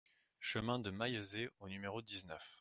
[0.39, 2.49] Chemin de Maillezais au numéro dix-neuf